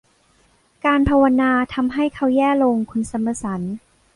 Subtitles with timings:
[0.85, 3.61] การภาวนาทำให้เขาแย่ลง คุณซัมเมอร์สัน